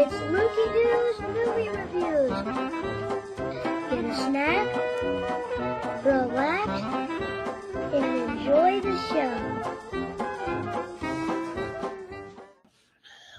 [0.00, 2.36] It's Lukey Doo's Movie Reviews.
[3.88, 4.68] Get a snack,
[6.04, 6.68] relax,
[7.94, 9.34] and enjoy the show.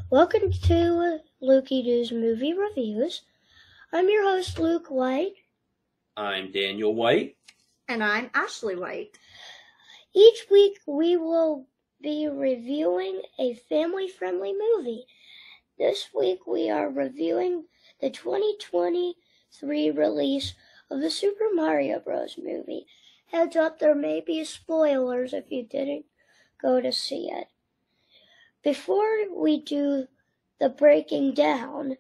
[0.09, 3.21] Welcome to Lukey Doo's Movie Reviews.
[3.93, 5.35] I'm your host, Luke White.
[6.17, 7.37] I'm Daniel White.
[7.87, 9.19] And I'm Ashley White.
[10.15, 11.67] Each week we will
[12.01, 15.05] be reviewing a family friendly movie.
[15.77, 17.65] This week we are reviewing
[17.99, 20.53] the 2023 release
[20.89, 22.37] of the Super Mario Bros.
[22.41, 22.85] movie.
[23.31, 26.05] Heads up, there may be spoilers if you didn't
[26.61, 27.47] go to see it.
[28.63, 30.07] Before we do
[30.59, 31.97] the breaking down,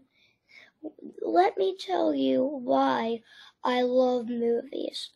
[1.21, 3.21] let me tell you why
[3.63, 5.11] I love movies.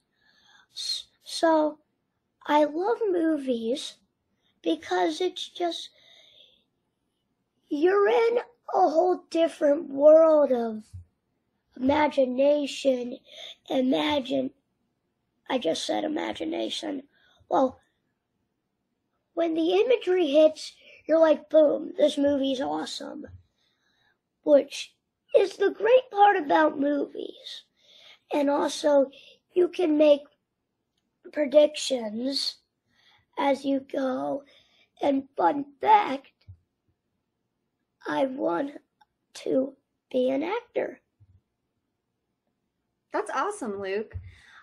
[1.24, 1.80] So,
[2.46, 3.96] I love movies
[4.64, 5.90] because it's just,
[7.70, 8.38] you're in
[8.74, 10.84] a whole different world of
[11.80, 13.18] imagination.
[13.70, 14.52] Imagine,
[15.50, 17.04] I just said imagination.
[17.50, 17.80] Well,
[19.34, 20.74] when the imagery hits,
[21.06, 23.28] you're like, boom, this movie's awesome.
[24.44, 24.94] Which
[25.36, 27.64] is the great part about movies.
[28.32, 29.10] And also,
[29.54, 30.22] you can make
[31.32, 32.58] predictions
[33.38, 34.44] as you go.
[35.02, 36.32] And fun fact,
[38.08, 38.72] I want
[39.36, 39.74] to
[40.12, 41.00] be an actor.
[43.12, 44.16] That's awesome, Luke.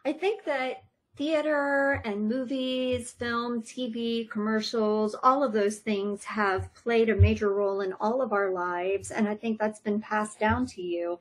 [0.05, 0.83] I think that
[1.17, 7.81] theater and movies, film, TV, commercials, all of those things have played a major role
[7.81, 9.11] in all of our lives.
[9.11, 11.19] And I think that's been passed down to you.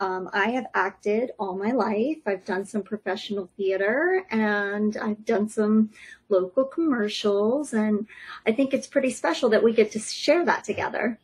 [0.00, 2.18] Um, I have acted all my life.
[2.24, 5.90] I've done some professional theater and I've done some
[6.28, 7.72] local commercials.
[7.72, 8.06] And
[8.46, 11.18] I think it's pretty special that we get to share that together.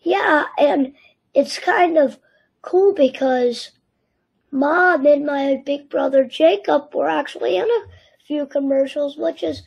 [0.00, 0.94] Yeah, and
[1.34, 2.18] it's kind of
[2.62, 3.70] cool because
[4.50, 7.84] mom and my big brother Jacob were actually in a
[8.26, 9.62] few commercials, which is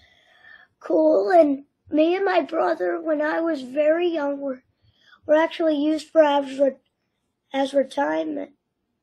[0.81, 1.29] cool.
[1.31, 4.63] And me and my brother, when I was very young, were,
[5.25, 6.79] were actually used for adver-
[7.53, 8.51] advertisement.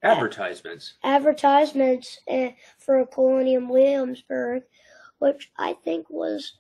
[0.07, 0.95] Advertisements.
[1.03, 4.63] Advertisements uh, for a Colonial Williamsburg,
[5.19, 6.53] which I think was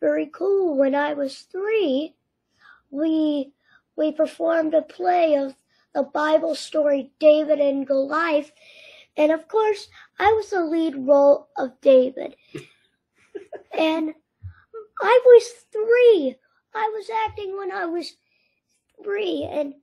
[0.00, 0.76] very cool.
[0.76, 2.14] When I was three,
[2.90, 3.52] we
[3.96, 5.54] we performed a play of
[5.94, 8.52] the Bible story David and Goliath.
[9.16, 9.88] And of course,
[10.18, 12.36] I was the lead role of David.
[13.76, 14.14] and
[15.02, 16.36] I was three.
[16.74, 18.16] I was acting when I was
[19.02, 19.48] three.
[19.50, 19.74] And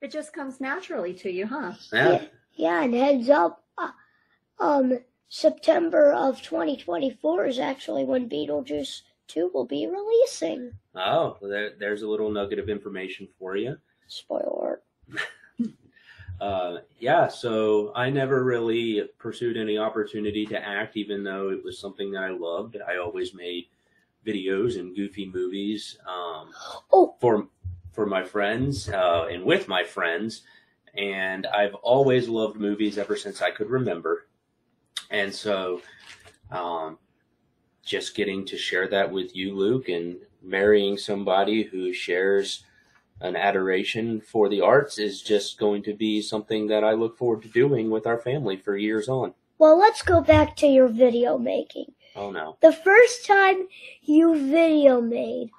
[0.00, 1.72] it just comes naturally to you, huh?
[1.92, 2.10] Yeah.
[2.10, 3.90] Yeah, yeah and heads up, uh,
[4.60, 4.98] um,
[5.28, 10.72] September of 2024 is actually when Beetlejuice 2 will be releasing.
[10.94, 13.76] Oh, well, there, there's a little nugget of information for you.
[14.06, 14.80] Spoiler.
[16.40, 21.78] Uh, yeah, so I never really pursued any opportunity to act, even though it was
[21.80, 22.76] something that I loved.
[22.86, 23.66] I always made
[24.24, 26.50] videos and goofy movies um,
[26.92, 27.48] Oh, for
[27.92, 30.42] for my friends uh, and with my friends,
[30.94, 34.26] and I've always loved movies ever since I could remember.
[35.10, 35.82] And so,
[36.50, 36.98] um,
[37.84, 42.64] just getting to share that with you, Luke, and marrying somebody who shares
[43.20, 47.42] an adoration for the arts is just going to be something that I look forward
[47.42, 49.34] to doing with our family for years on.
[49.58, 51.92] well, let's go back to your video making.
[52.14, 52.56] Oh no.
[52.60, 53.66] The first time
[54.02, 55.50] you video made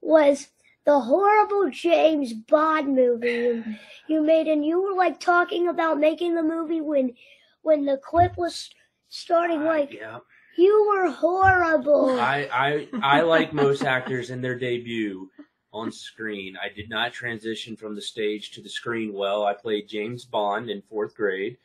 [0.00, 0.48] was
[0.84, 3.64] the horrible James Bond movie you,
[4.08, 7.14] you made, and you were like talking about making the movie when
[7.62, 8.70] when the clip was
[9.08, 9.62] starting.
[9.62, 10.18] Uh, like yeah.
[10.56, 12.18] you were horrible.
[12.18, 15.30] I, I I like most actors in their debut
[15.72, 16.56] on screen.
[16.62, 19.44] I did not transition from the stage to the screen well.
[19.44, 21.56] I played James Bond in fourth grade.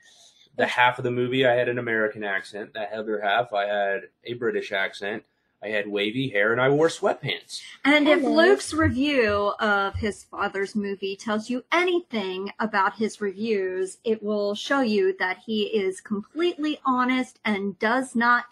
[0.58, 2.74] The half of the movie I had an American accent.
[2.74, 5.24] The other half I had a British accent.
[5.64, 7.62] I had wavy hair and I wore sweatpants.
[7.84, 14.22] And if Luke's review of his father's movie tells you anything about his reviews, it
[14.22, 18.46] will show you that he is completely honest and does not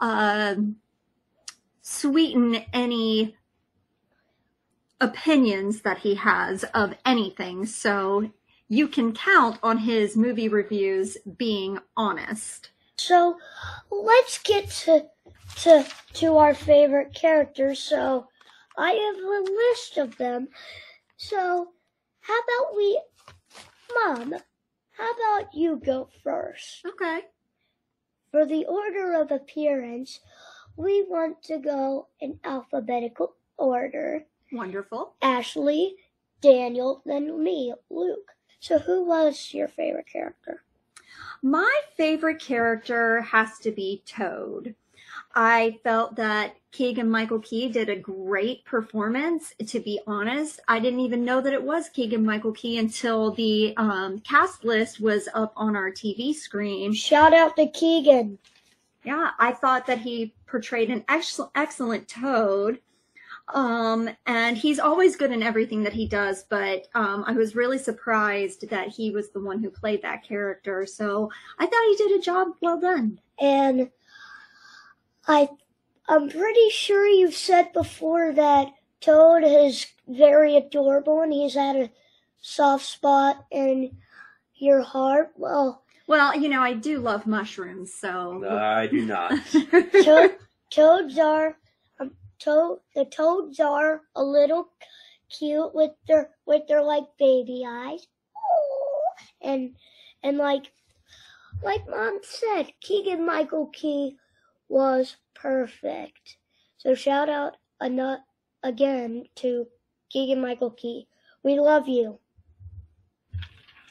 [0.00, 0.76] um
[1.82, 3.36] sweeten any
[5.00, 7.66] opinions that he has of anything.
[7.66, 8.30] So
[8.68, 12.70] you can count on his movie reviews being honest.
[12.96, 13.36] So
[13.90, 15.06] let's get to
[15.56, 17.78] to to our favorite characters.
[17.80, 18.28] So
[18.76, 20.48] I have a list of them.
[21.16, 21.68] So
[22.20, 23.00] how about we
[23.94, 24.34] Mom,
[24.92, 26.84] how about you go first?
[26.86, 27.22] Okay.
[28.30, 30.20] For the order of appearance,
[30.76, 34.26] we want to go in alphabetical order.
[34.50, 35.14] Wonderful.
[35.20, 35.96] Ashley,
[36.40, 38.32] Daniel, then me, Luke.
[38.60, 40.62] So who was your favorite character?
[41.42, 44.74] My favorite character has to be Toad.
[45.34, 49.54] I felt that Keegan Michael Key did a great performance.
[49.66, 53.74] To be honest, I didn't even know that it was Keegan Michael Key until the
[53.76, 56.92] um, cast list was up on our TV screen.
[56.92, 58.38] Shout out to Keegan.
[59.04, 62.80] Yeah, I thought that he portrayed an excellent, excellent Toad.
[63.48, 67.78] Um, and he's always good in everything that he does, but um, I was really
[67.78, 70.86] surprised that he was the one who played that character.
[70.86, 73.20] So I thought he did a job well done.
[73.40, 73.90] And
[75.26, 75.48] I,
[76.08, 78.68] I'm pretty sure you've said before that
[79.00, 81.90] Toad is very adorable and he's had a
[82.40, 83.96] soft spot in
[84.54, 85.32] your heart.
[85.36, 89.32] Well, Well, you know, I do love mushrooms, so I do not.
[90.04, 90.36] Toad,
[90.70, 91.56] toads are
[92.00, 92.78] um, toad.
[92.94, 94.68] The toads are a little
[95.28, 98.06] cute with their with their like baby eyes,
[99.40, 99.74] and
[100.22, 100.70] and like
[101.62, 104.16] like mom said, Keegan Michael Key
[104.72, 106.38] was perfect.
[106.78, 108.24] So shout out ano-
[108.62, 109.66] again to
[110.10, 111.06] Keegan Michael Key.
[111.44, 112.18] We love you.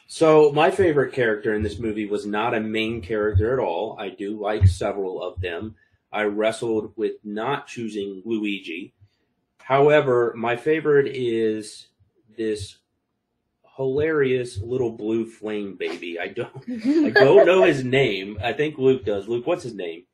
[0.08, 3.96] So my favorite character in this movie was not a main character at all.
[3.98, 5.76] I do like several of them.
[6.12, 8.92] I wrestled with not choosing Luigi.
[9.58, 11.86] However, my favorite is
[12.36, 12.76] this
[13.76, 16.18] hilarious little blue flame baby.
[16.18, 18.36] I don't I don't know his name.
[18.42, 19.28] I think Luke does.
[19.28, 20.04] Luke, what's his name?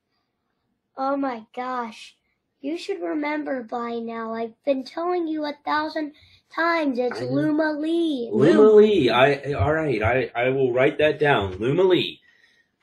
[0.98, 2.16] Oh my gosh.
[2.60, 4.34] You should remember by now.
[4.34, 6.12] I've been telling you a thousand
[6.52, 6.98] times.
[6.98, 7.20] It's.
[7.20, 8.30] Lumalee.
[8.32, 9.08] Luma Lee.
[9.08, 10.02] I all right.
[10.02, 11.54] I I will write that down.
[11.54, 12.18] Lumalee.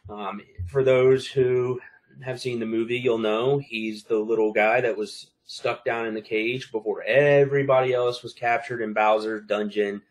[0.09, 1.81] Um, for those who
[2.23, 6.13] have seen the movie, you'll know he's the little guy that was stuck down in
[6.13, 10.01] the cage before everybody else was captured in Bowser's dungeon,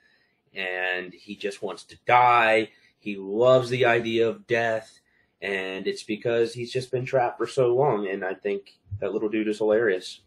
[0.55, 2.69] and he just wants to die.
[2.99, 5.01] He loves the idea of death,
[5.45, 8.09] and it's because he's just been trapped for so long.
[8.09, 10.21] And I think that little dude is hilarious.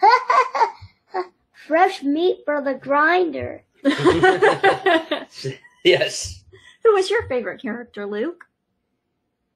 [1.66, 3.62] Fresh meat for the grinder.
[5.84, 6.44] yes.
[6.82, 8.46] Who was your favorite character, Luke?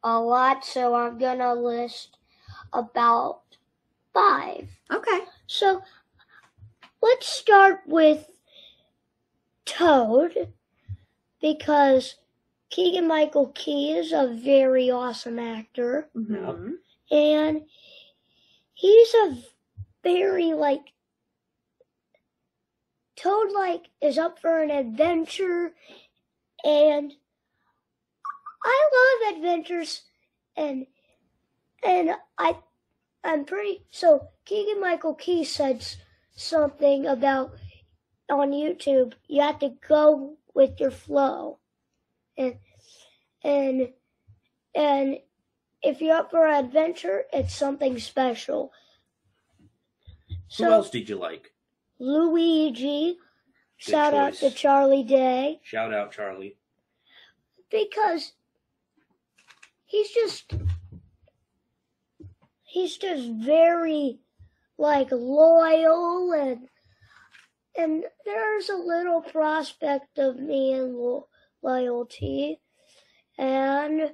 [0.05, 2.19] A lot, so I'm gonna list
[2.75, 3.41] about
[4.13, 4.69] five.
[4.93, 5.21] Okay.
[5.47, 5.81] So
[7.01, 8.29] let's start with
[9.65, 10.53] Toad
[11.41, 12.17] because
[12.77, 16.11] Keegan Michael Key is a very awesome actor.
[16.15, 16.75] Mhm.
[17.11, 17.67] and
[18.75, 19.43] he's a
[20.03, 20.93] very like
[23.17, 25.75] Toad like is up for an adventure.
[26.65, 27.15] And
[28.63, 28.91] I
[29.23, 30.03] love adventures.
[30.55, 30.87] And
[31.83, 32.59] and I
[33.25, 35.83] I'm pretty so Keegan Michael Key said
[36.35, 37.53] something about
[38.29, 41.59] on YouTube you have to go with your flow.
[42.37, 42.59] And
[43.47, 43.89] and
[44.75, 45.17] and
[45.83, 48.73] if you're up for an adventure it's something special
[50.59, 51.53] Who else did you like?
[51.99, 53.17] Luigi
[53.85, 54.51] Good shout out to.
[54.51, 56.57] Charlie Day Shout out, Charlie.
[57.71, 58.33] because
[59.85, 60.53] he's just
[62.65, 64.19] he's just very
[64.79, 66.69] like loyal and
[67.79, 71.29] and there's a little prospect of me and lo-
[71.63, 72.61] loyalty
[73.39, 74.13] and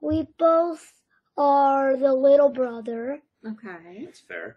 [0.00, 0.92] we both
[1.36, 4.04] are the little brother Okay.
[4.04, 4.56] That's fair.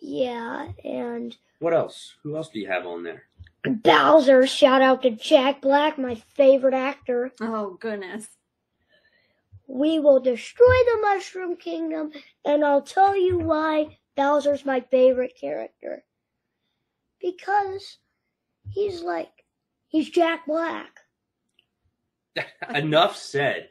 [0.00, 2.14] yeah and What else?
[2.22, 3.24] Who else do you have on there?
[3.64, 8.26] Bowser shout out to Jack Black my favorite actor Oh goodness.
[9.68, 12.12] We will destroy the Mushroom Kingdom,
[12.44, 16.04] and I'll tell you why Bowser's my favorite character.
[17.20, 17.98] Because
[18.70, 19.32] he's like,
[19.88, 20.95] he's Jack Black.
[22.74, 23.68] Enough said.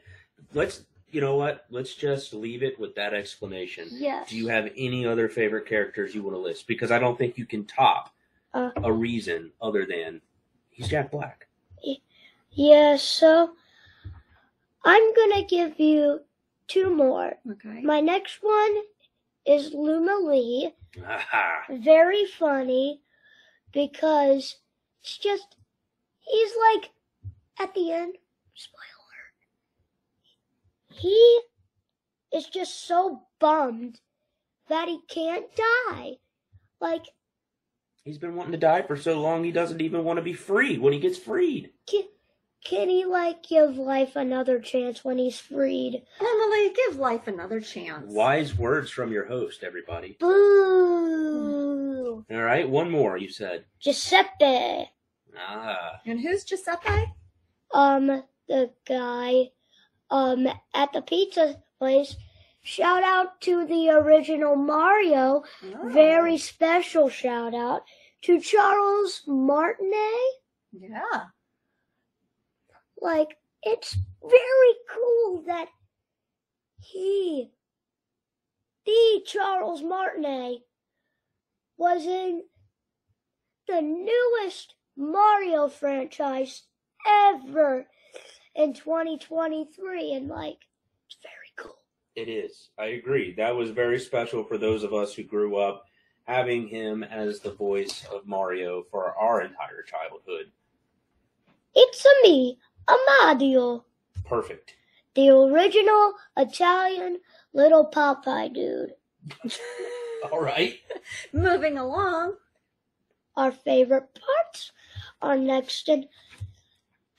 [0.54, 1.66] Let's, you know what?
[1.70, 3.88] Let's just leave it with that explanation.
[3.90, 4.28] Yes.
[4.28, 6.66] Do you have any other favorite characters you want to list?
[6.66, 8.14] Because I don't think you can top
[8.54, 8.70] Uh.
[8.76, 10.20] a reason other than
[10.70, 11.46] he's Jack Black.
[12.50, 13.50] Yeah, so
[14.84, 16.20] I'm gonna give you
[16.68, 17.34] two more.
[17.52, 17.82] Okay.
[17.82, 18.76] My next one
[19.46, 20.72] is Luma Lee.
[21.06, 21.64] Aha.
[21.70, 23.02] Very funny
[23.72, 24.56] because
[25.02, 25.56] it's just,
[26.20, 26.90] he's like,
[27.60, 28.14] at the end,
[28.56, 31.40] spoiler, he
[32.34, 34.00] is just so bummed
[34.68, 35.46] that he can't
[35.88, 36.12] die.
[36.80, 37.04] Like,
[38.04, 40.78] He's been wanting to die for so long he doesn't even want to be free
[40.78, 41.70] when he gets freed.
[41.88, 42.04] can,
[42.64, 46.02] can he like give life another chance when he's freed?
[46.20, 48.04] Emily, give life another chance.
[48.06, 50.16] Wise words from your host, everybody.
[50.20, 52.24] Boo!
[52.30, 53.16] All right, one more.
[53.16, 53.64] You said.
[53.80, 54.88] Giuseppe.
[55.38, 57.12] Ah, And who's Giuseppe?
[57.74, 59.50] Um, the guy,
[60.10, 62.16] um, at the pizza place.
[62.62, 65.44] Shout out to the original Mario.
[65.62, 65.88] Oh.
[65.88, 67.82] Very special shout out
[68.22, 70.42] to Charles Martinet.
[70.72, 71.26] Yeah.
[73.00, 75.68] Like, it's very cool that
[76.78, 77.50] he,
[78.84, 80.62] the Charles Martinet,
[81.76, 82.42] was in
[83.68, 86.62] the newest Mario franchise
[87.06, 87.86] ever
[88.56, 90.12] in 2023.
[90.14, 90.58] And, like,
[91.06, 91.78] it's very cool.
[92.16, 92.70] it is.
[92.78, 93.34] I agree.
[93.34, 95.84] That was very special for those of us who grew up
[96.24, 100.50] having him as the voice of Mario for our entire childhood.
[101.74, 102.58] It's a me,
[102.88, 103.84] Amadio,
[104.24, 104.74] Perfect.
[105.14, 107.20] the original Italian
[107.52, 108.94] little Popeye dude.
[110.32, 110.78] All right.
[111.32, 112.34] Moving along.
[113.36, 114.72] our favorite parts
[115.22, 115.88] are next.
[115.88, 116.06] And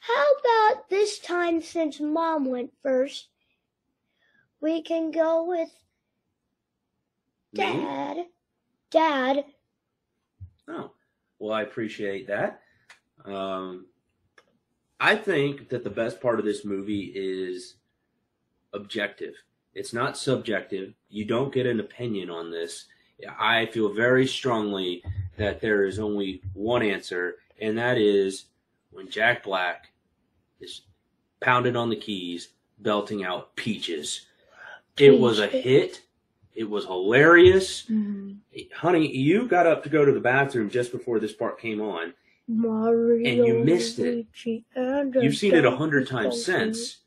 [0.08, 3.28] how about this time since mom went first?
[4.62, 5.70] We can go with
[7.54, 7.64] Me?
[7.64, 8.26] dad.
[8.90, 9.46] Dad,
[10.70, 10.92] Oh,
[11.40, 12.62] well, I appreciate that.
[13.26, 13.88] Um,
[15.00, 17.76] I think that the best part of this movie is
[18.74, 19.36] objective.
[19.74, 20.94] It's not subjective.
[21.10, 22.86] You don't get an opinion on this.
[23.40, 25.04] I feel very strongly
[25.38, 28.46] that there is only one answer, and that is
[28.92, 29.92] when Jack Black
[30.60, 30.82] is
[31.40, 32.50] pounded on the keys,
[32.80, 34.26] belting out peaches.
[34.98, 36.02] It was a hit.
[36.56, 38.38] It was hilarious Mm.
[38.74, 42.14] honey, you got up to go to the bathroom just before this part came on.
[42.48, 44.26] Mario, And you missed it.
[44.44, 46.98] You've seen it a hundred times since,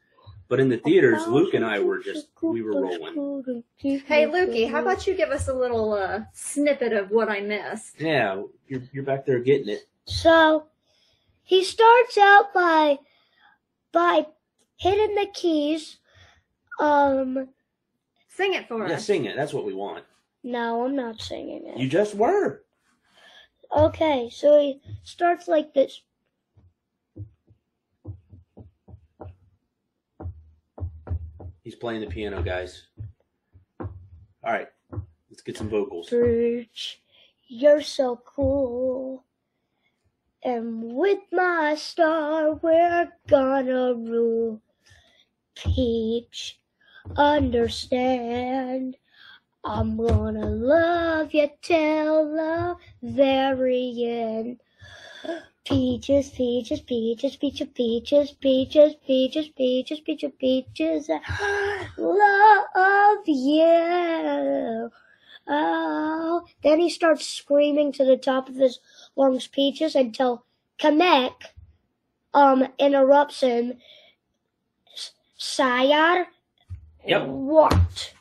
[0.48, 3.64] but in the theaters, Luke and I were just we were rolling.
[3.82, 8.00] Hey, Lukey, how about you give us a little uh, snippet of what I missed?
[8.00, 9.88] Yeah, you're you're back there getting it.
[10.04, 10.66] So
[11.42, 12.98] he starts out by
[13.92, 14.26] by
[14.76, 15.98] hitting the keys.
[16.78, 17.48] Um,
[18.28, 18.90] Sing it for us.
[18.90, 19.04] Yeah, us.
[19.04, 19.36] sing it.
[19.36, 20.04] That's what we want.
[20.42, 21.78] no, I'm not singing it.
[21.78, 22.62] You just were.
[23.76, 26.00] Okay, so he starts like this.
[31.62, 32.86] He's playing the piano, guys.
[33.78, 33.88] All
[34.44, 34.68] right,
[35.30, 36.08] let's get some vocals.
[36.08, 37.00] Birch,
[37.46, 38.89] you're so cool.
[40.42, 44.60] And with my star, we're gonna rule.
[45.54, 46.60] Peach,
[47.16, 48.96] understand.
[49.64, 54.60] I'm gonna love you till the very end.
[55.64, 61.10] Peaches, peaches, peaches, peaches, peaches, peaches, peaches, peaches, peaches, peaches,
[61.98, 64.90] love you.
[65.52, 66.44] Oh.
[66.62, 68.78] Then he starts screaming to the top of his
[69.16, 70.44] lungs, Peaches, until
[70.78, 71.34] Kamek
[72.32, 73.74] um interrupts him.
[74.94, 76.28] S- Sire,
[77.04, 77.26] Yep.
[77.26, 78.14] what?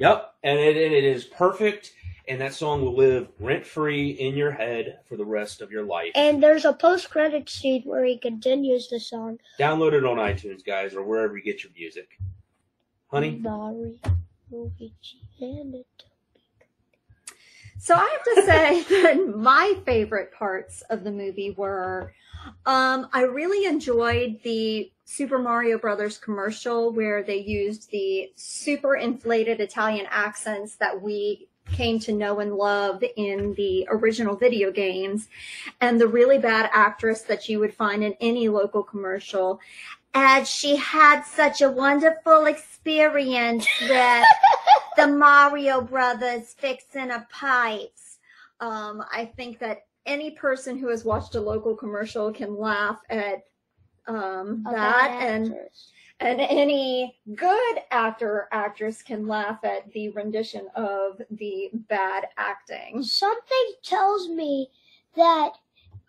[0.00, 1.92] Yep, and it, it it is perfect,
[2.26, 5.84] and that song will live rent free in your head for the rest of your
[5.84, 6.10] life.
[6.16, 9.38] And there's a post-credit scene where he continues the song.
[9.60, 12.18] Download it on iTunes, guys, or wherever you get your music.
[13.08, 13.94] Honey, Mario,
[14.50, 15.86] Luigi, and it.
[17.82, 22.14] So I have to say that my favorite parts of the movie were
[22.64, 29.60] um, I really enjoyed the Super Mario Brothers commercial where they used the super inflated
[29.60, 35.28] Italian accents that we came to know and love in the original video games.
[35.80, 39.60] And the really bad actress that you would find in any local commercial
[40.14, 44.24] as she had such a wonderful experience with
[44.96, 48.18] the Mario Brothers fixing a pipes.
[48.60, 53.44] Um, I think that any person who has watched a local commercial can laugh at
[54.06, 55.88] um, that, and actress.
[56.20, 63.02] and any good actor or actress can laugh at the rendition of the bad acting.
[63.02, 64.70] Something tells me
[65.16, 65.52] that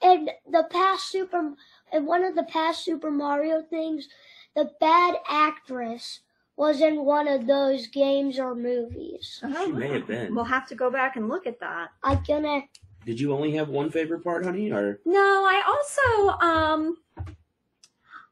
[0.01, 1.53] in the past Super,
[1.93, 4.07] in one of the past Super Mario things,
[4.55, 6.21] the bad actress
[6.55, 9.41] was in one of those games or movies.
[9.41, 10.35] She may have been.
[10.35, 11.89] We'll have to go back and look at that.
[12.03, 12.61] I'm gonna.
[13.05, 14.71] did you only have one favorite part, honey?
[14.71, 16.97] Or No, I also um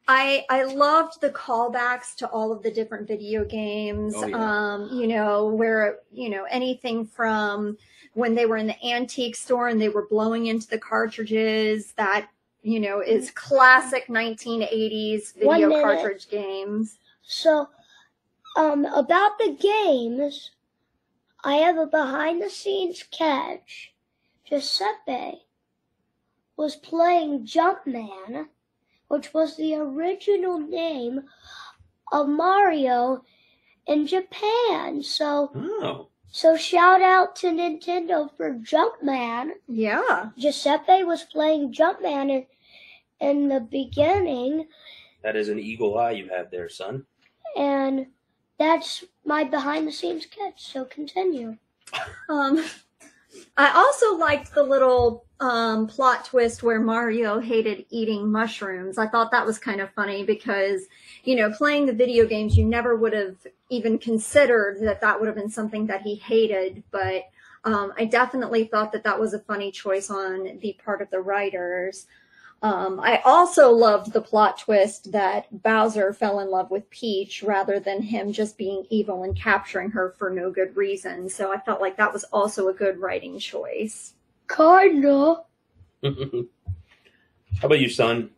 [0.08, 4.14] I I loved the callbacks to all of the different video games.
[4.16, 4.74] Oh, yeah.
[4.74, 7.78] Um, you know, where you know, anything from
[8.14, 12.28] when they were in the antique store and they were blowing into the cartridges that
[12.62, 16.98] you know is classic 1980s video cartridge games.
[17.24, 17.70] So,
[18.58, 20.52] um, about the games,
[21.44, 23.94] I have a behind the scenes catch
[24.46, 25.46] Giuseppe
[26.58, 28.48] was playing Jumpman,
[29.08, 31.22] which was the original name
[32.12, 33.24] of Mario
[33.88, 35.02] in Japan.
[35.02, 39.52] So, Oh, so shout out to Nintendo for Jumpman.
[39.68, 40.32] Yeah.
[40.38, 42.46] Giuseppe was playing Jumpman in,
[43.22, 44.68] in the beginning,
[45.24, 47.06] that is an eagle eye you have there, son.
[47.56, 48.08] and
[48.60, 50.64] that's my behind the scenes sketch.
[50.72, 51.58] So continue.
[52.30, 52.64] Um,
[53.58, 58.98] I also liked the little um, plot twist where Mario hated eating mushrooms.
[58.98, 60.84] I thought that was kind of funny because,
[61.24, 63.36] you know, playing the video games, you never would have
[63.70, 66.84] even considered that that would have been something that he hated.
[66.92, 67.24] But
[67.64, 71.22] um, I definitely thought that that was a funny choice on the part of the
[71.22, 72.08] writers.
[72.64, 77.80] Um, I also loved the plot twist that Bowser fell in love with Peach rather
[77.80, 81.28] than him just being evil and capturing her for no good reason.
[81.28, 84.14] So I felt like that was also a good writing choice.
[84.48, 85.38] Kinda.
[86.04, 86.12] How
[87.64, 88.30] about you, son?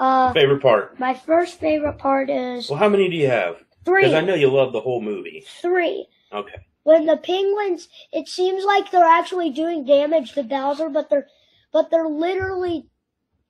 [0.00, 0.98] Uh, Favorite part?
[0.98, 3.64] my first favorite part is Well, how many do you have?
[3.84, 4.02] three.
[4.02, 5.44] Because I know you love the whole movie.
[5.60, 6.06] Three.
[6.32, 6.54] Okay.
[6.84, 11.26] When the penguins, it seems like they're actually doing damage to Bowser, but they're,
[11.72, 12.86] but they're literally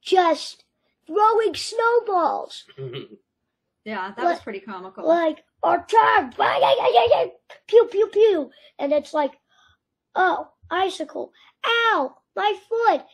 [0.03, 0.65] just
[1.07, 2.65] throwing snowballs.
[3.85, 5.09] Yeah, that What- was pretty comical.
[5.09, 6.31] Like, our time,
[7.67, 8.51] pew, pew, pew.
[8.79, 9.33] And it's like,
[10.15, 11.33] oh, icicle.
[11.65, 13.07] Ow, my foot.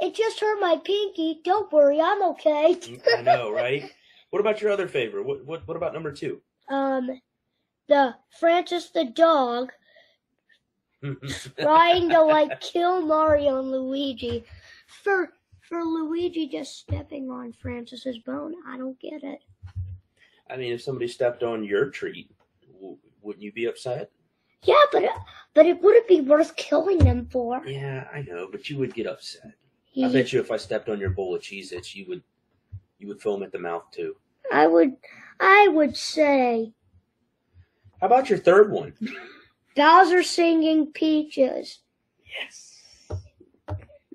[0.00, 1.40] It just hurt my pinky.
[1.44, 2.78] Don't worry, I'm okay.
[3.14, 3.90] I know, right?
[4.30, 5.26] What about your other favorite?
[5.26, 6.40] What what what about number two?
[6.70, 7.20] Um,
[7.88, 9.70] the Francis the dog
[11.60, 14.44] trying to like kill Mario and Luigi
[15.02, 15.32] for
[15.68, 18.54] for Luigi just stepping on Francis's bone.
[18.68, 19.40] I don't get it.
[20.48, 22.30] I mean, if somebody stepped on your treat,
[22.72, 24.10] w- wouldn't you be upset?
[24.62, 25.10] Yeah, but it,
[25.54, 27.64] but it wouldn't be worth killing them for.
[27.66, 29.52] Yeah, I know, but you would get upset.
[30.02, 32.22] I bet you if I stepped on your bowl of Cheez-Its, you would
[32.98, 34.14] you would foam at the mouth too.
[34.52, 34.92] I would
[35.40, 36.72] I would say
[38.00, 38.92] How about your third one?
[39.74, 41.80] Bowser singing Peaches.
[42.42, 42.65] Yes.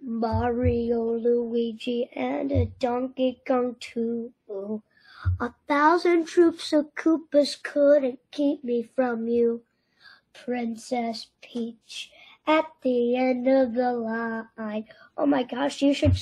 [0.02, 4.34] Mario, Luigi, and a Donkey Kong too.
[5.40, 9.62] A thousand troops of Koopas couldn't keep me from you,
[10.34, 12.12] Princess Peach.
[12.48, 14.86] At the end of the line.
[15.16, 16.18] Oh my gosh, you should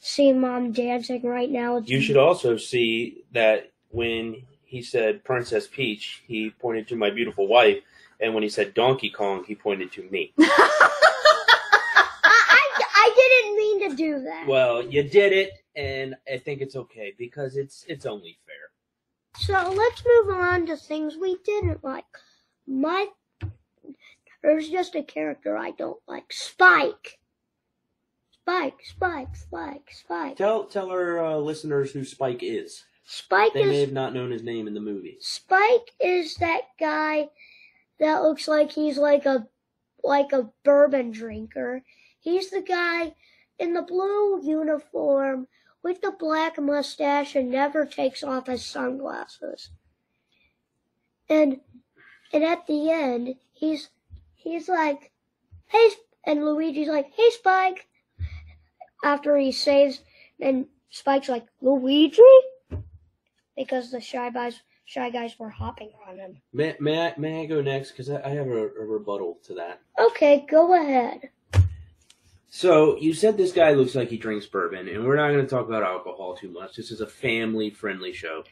[0.00, 1.78] see Mom dancing right now.
[1.78, 7.46] You should also see that when he said Princess Peach, he pointed to my beautiful
[7.46, 7.82] wife,
[8.20, 10.32] and when he said Donkey Kong, he pointed to me.
[10.38, 10.44] I,
[12.24, 14.46] I, I didn't mean to do that.
[14.46, 18.54] Well, you did it, and I think it's okay because it's it's only fair.
[19.38, 22.04] So let's move on to things we didn't like.
[22.66, 23.08] My
[24.42, 26.32] there's just a character I don't like.
[26.32, 27.18] Spike.
[28.42, 30.36] Spike, Spike, Spike, Spike.
[30.36, 32.84] Tell tell our uh, listeners who Spike is.
[33.04, 35.16] Spike They may have not known his name in the movie.
[35.20, 37.28] Spike is that guy
[38.00, 39.46] that looks like he's like a
[40.04, 41.82] like a bourbon drinker.
[42.20, 43.14] He's the guy
[43.58, 45.48] in the blue uniform
[45.82, 49.70] with the black mustache and never takes off his sunglasses.
[51.28, 51.60] And
[52.32, 53.90] and at the end, he's
[54.34, 55.12] he's like,
[55.66, 55.90] "Hey,"
[56.24, 57.86] and Luigi's like, "Hey, Spike."
[59.04, 60.00] After he saves,
[60.40, 62.22] and Spike's like, "Luigi,"
[63.56, 66.40] because the shy guys shy guys were hopping on him.
[66.52, 69.54] May, may I may I go next because I, I have a, a rebuttal to
[69.54, 69.80] that.
[69.98, 71.30] Okay, go ahead.
[72.50, 75.50] So you said this guy looks like he drinks bourbon, and we're not going to
[75.50, 76.76] talk about alcohol too much.
[76.76, 78.44] This is a family-friendly show.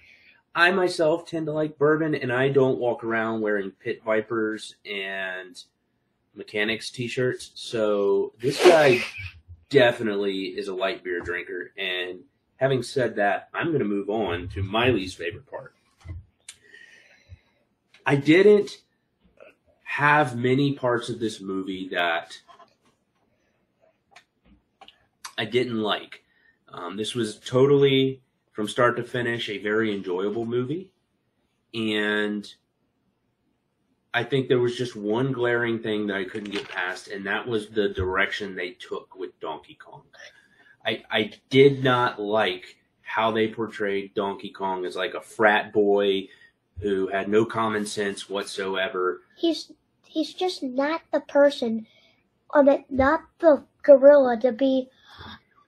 [0.55, 5.63] I myself tend to like bourbon, and I don't walk around wearing pit vipers and
[6.35, 7.53] mechanics t-shirts.
[7.55, 9.03] So this guy
[9.71, 11.73] definitely is a light beer drinker.
[11.79, 12.21] And
[12.57, 15.75] having said that, I'm going to move on to my least favorite part.
[18.05, 18.83] I didn't
[19.83, 22.39] have many parts of this movie that
[25.39, 26.23] I didn't like.
[26.73, 28.23] Um, this was totally,
[28.53, 30.93] from start to finish, a very enjoyable movie.
[31.75, 32.47] And
[34.15, 37.47] I think there was just one glaring thing that I couldn't get past, and that
[37.47, 40.03] was the direction they took with Donkey Kong.
[40.85, 46.29] I, I did not like how they portrayed Donkey Kong as like a frat boy
[46.81, 49.23] who had no common sense whatsoever.
[49.37, 49.73] He's
[50.05, 51.87] he's just not the person
[52.51, 54.89] on it, not the gorilla to be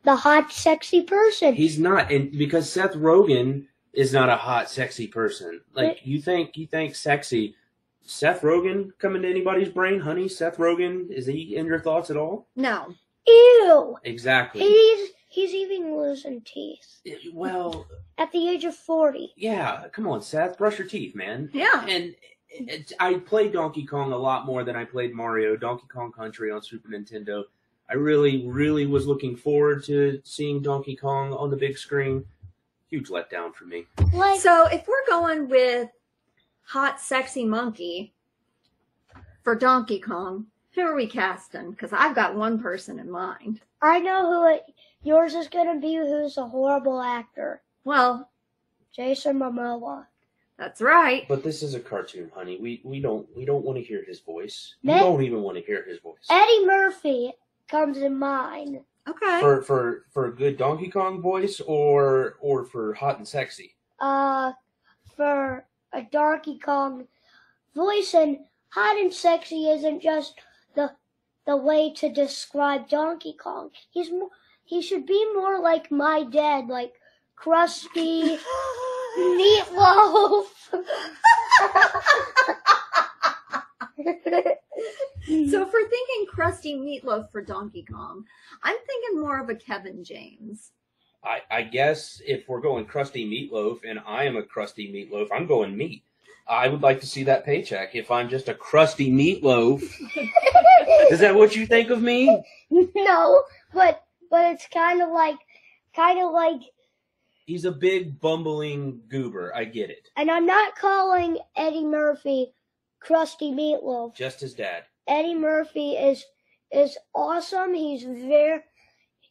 [0.09, 1.55] the hot, sexy person.
[1.55, 5.61] He's not, and because Seth Rogen is not a hot, sexy person.
[5.75, 7.55] Like you think, you think sexy.
[8.05, 10.29] Seth Rogen come into anybody's brain, honey?
[10.29, 12.49] Seth Rogen is he in your thoughts at all?
[12.57, 12.94] no.
[13.27, 13.94] Ew.
[14.05, 14.62] Exactly.
[14.62, 17.03] He's he's even losing teeth
[17.35, 19.35] Well, at the age of forty.
[19.37, 19.85] yeah.
[19.92, 20.57] Come on, Seth.
[20.57, 21.51] Brush your teeth, man.
[21.53, 21.85] Yeah.
[21.87, 22.14] And
[22.99, 25.57] I played Donkey Kong a lot more than I played Mario.
[25.57, 27.42] Donkey Kong Country on Super Nintendo.
[27.90, 32.24] I really, really was looking forward to seeing Donkey Kong on the big screen.
[32.90, 33.87] Huge letdown for me.
[34.12, 35.88] Like So if we're going with
[36.64, 38.12] hot, sexy monkey
[39.42, 41.70] for Donkey Kong, who are we casting?
[41.70, 43.61] Because I've got one person in mind.
[43.81, 44.64] I know who it,
[45.03, 45.94] yours is gonna be.
[45.96, 47.62] Who's a horrible actor?
[47.85, 48.31] Well,
[48.92, 50.07] Jason Momoa.
[50.59, 51.27] that's right.
[51.29, 52.59] But this is a cartoon, honey.
[52.61, 54.74] We we don't we don't want to hear his voice.
[54.83, 56.27] We Man- don't even want to hear his voice.
[56.31, 57.33] Eddie Murphy
[57.69, 58.81] comes in mind.
[59.09, 59.41] Okay.
[59.41, 63.77] For for for a good Donkey Kong voice or or for hot and sexy.
[64.01, 64.53] Uh,
[65.17, 67.07] for a Donkey Kong
[67.75, 68.39] voice and
[68.71, 70.35] hot and sexy isn't just
[70.75, 70.93] the
[71.47, 73.71] the way to describe Donkey Kong.
[73.91, 74.31] He's more,
[74.65, 76.93] he should be more like my dad, like
[77.37, 78.39] crusty
[79.19, 80.47] meatloaf.
[85.51, 88.24] So if we're thinking crusty meatloaf for Donkey Kong,
[88.62, 90.72] I'm thinking more of a Kevin James.
[91.24, 95.46] I, I guess if we're going crusty meatloaf and I am a crusty meatloaf, I'm
[95.46, 96.03] going meat.
[96.46, 97.94] I would like to see that paycheck.
[97.94, 99.83] If I'm just a crusty meatloaf,
[101.11, 102.42] is that what you think of me?
[102.70, 103.42] no,
[103.74, 105.37] but but it's kind of like
[105.94, 106.61] kind of like
[107.46, 109.55] He's a big bumbling goober.
[109.55, 110.09] I get it.
[110.16, 112.53] and I'm not calling Eddie Murphy
[113.01, 114.14] crusty meatloaf.
[114.14, 114.85] Just his dad.
[115.09, 116.25] Eddie Murphy is
[116.71, 117.75] is awesome.
[117.75, 118.61] He's very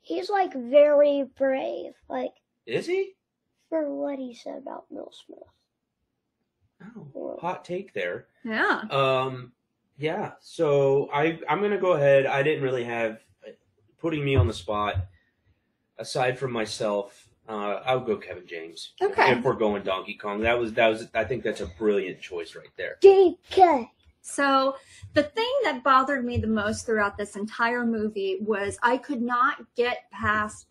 [0.02, 1.94] he's like very brave.
[2.10, 2.32] Like
[2.66, 3.14] Is he?
[3.70, 5.40] for what he said about Will Smith.
[6.96, 8.28] Oh, hot take there.
[8.44, 8.84] Yeah.
[8.90, 9.52] Um,
[9.98, 10.34] yeah.
[10.40, 12.26] So I I'm gonna go ahead.
[12.26, 13.20] I didn't really have
[14.00, 14.96] putting me on the spot.
[16.00, 18.94] Aside from myself, uh, I'll go Kevin James.
[19.02, 19.32] Okay.
[19.32, 22.56] If we're going Donkey Kong, that was that was I think that's a brilliant choice
[22.56, 22.98] right there.
[23.02, 23.90] DK.
[24.22, 24.76] So
[25.14, 29.58] the thing that bothered me the most throughout this entire movie was I could not
[29.76, 30.68] get past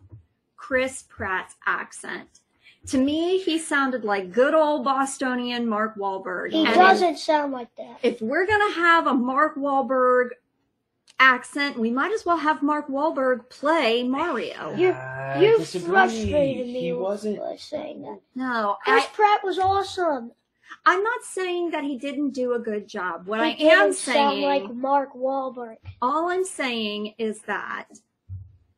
[0.56, 2.40] Chris Pratt's accent.
[2.88, 6.52] To me, he sounded like good old Bostonian Mark Wahlberg.
[6.52, 7.98] He And doesn't sound like that.
[8.02, 10.30] If we're gonna have a Mark Wahlberg
[11.18, 14.74] accent, we might as well have Mark Wahlberg play Mario.
[14.76, 17.40] You- I You frustrated me He wasn't.
[17.40, 18.20] by saying that.
[18.34, 20.32] No, Chris I, Pratt was awesome.
[20.84, 23.26] I'm not saying that he didn't do a good job.
[23.26, 25.76] What he I am didn't sound saying, like Mark Wahlberg.
[26.02, 27.86] all I'm saying is that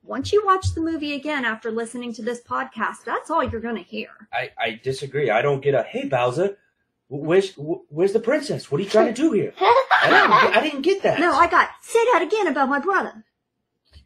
[0.02, 3.76] once you watch the movie again after listening to this podcast, that's all you're going
[3.76, 4.08] to hear.
[4.32, 5.30] I, I disagree.
[5.30, 6.56] I don't get a hey Bowser,
[7.08, 8.70] where's where's the princess?
[8.70, 9.52] What are you trying to do here?
[9.60, 11.20] I didn't, I didn't get that.
[11.20, 13.24] No, I got say that again about my brother.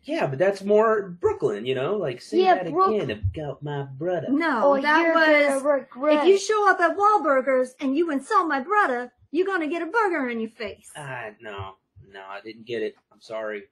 [0.04, 1.96] Yeah, but that's more Brooklyn, you know.
[1.96, 4.26] Like say Yeah, that Brook- again about my brother.
[4.30, 6.22] No, oh, that was gonna regret.
[6.22, 9.82] if you show up at Wahlburgers and you insult my brother, you're going to get
[9.82, 10.90] a burger in your face.
[10.96, 11.76] Ah, no,
[12.12, 12.96] no, I didn't get it.
[13.12, 13.64] I'm sorry.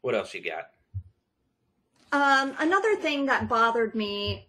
[0.00, 0.70] What else you got?
[2.10, 4.48] Um, another thing that bothered me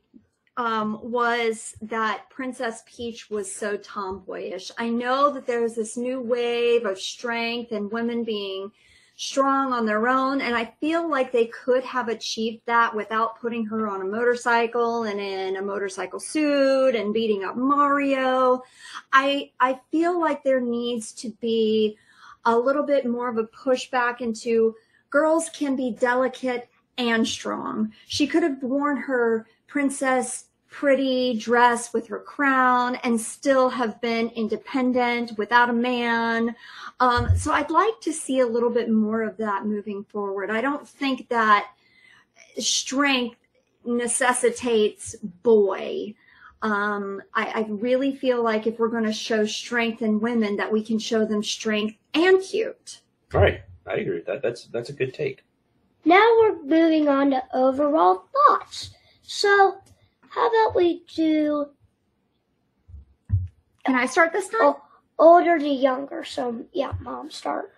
[0.58, 4.72] um, was that Princess Peach was so tomboyish.
[4.78, 8.72] I know that there's this new wave of strength and women being
[9.20, 13.66] strong on their own, and I feel like they could have achieved that without putting
[13.66, 18.64] her on a motorcycle and in a motorcycle suit and beating up Mario.
[19.12, 21.98] I I feel like there needs to be
[22.46, 24.74] a little bit more of a pushback into
[25.10, 27.92] girls can be delicate and strong.
[28.08, 34.30] She could have worn her princess pretty dress with her crown and still have been
[34.30, 36.56] independent without a man.
[37.00, 40.52] Um, so I'd like to see a little bit more of that moving forward.
[40.52, 41.72] I don't think that
[42.58, 43.38] strength
[43.84, 46.14] necessitates boy.
[46.62, 50.72] Um, I, I really feel like if we're going to show strength in women, that
[50.72, 53.02] we can show them strength and cute.
[53.34, 54.42] All right, I agree with that.
[54.42, 55.44] That's that's a good take.
[56.06, 58.92] Now we're moving on to overall thoughts.
[59.24, 59.80] So,
[60.30, 61.68] how about we do
[63.86, 64.60] Can I start this time?
[64.62, 64.82] oh,
[65.18, 66.24] older to younger?
[66.24, 67.72] So, yeah, mom, start.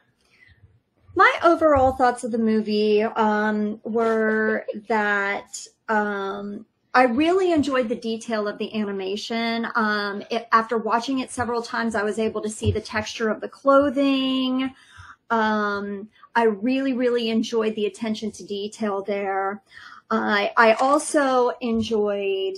[1.15, 8.47] My overall thoughts of the movie um, were that um, I really enjoyed the detail
[8.47, 9.67] of the animation.
[9.75, 13.41] Um, it, after watching it several times, I was able to see the texture of
[13.41, 14.73] the clothing.
[15.29, 19.61] Um, I really, really enjoyed the attention to detail there.
[20.12, 22.58] I I also enjoyed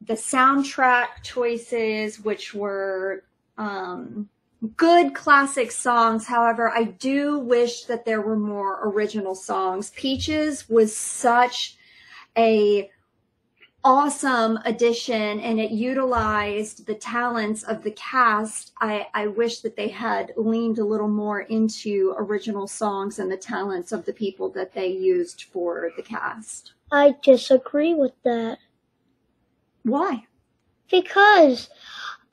[0.00, 3.24] the soundtrack choices, which were
[3.56, 4.28] um,
[4.76, 6.26] good classic songs.
[6.26, 9.90] However, I do wish that there were more original songs.
[9.90, 11.76] Peaches was such
[12.36, 12.90] a
[13.84, 18.72] awesome addition and it utilized the talents of the cast.
[18.80, 23.36] I, I wish that they had leaned a little more into original songs and the
[23.36, 26.72] talents of the people that they used for the cast.
[26.92, 28.58] I disagree with that.
[29.82, 30.26] Why?
[30.90, 31.70] Because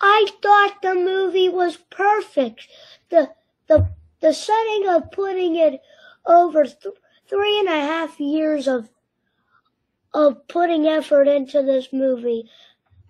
[0.02, 2.68] I thought the movie was perfect.
[3.10, 3.32] The
[3.68, 3.90] the
[4.22, 5.82] the setting of putting it
[6.26, 6.96] over th-
[7.28, 8.90] three and a half years of
[10.14, 12.50] of putting effort into this movie.